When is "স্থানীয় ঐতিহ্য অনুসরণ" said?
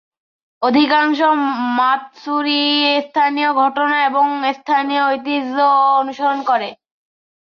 4.57-6.39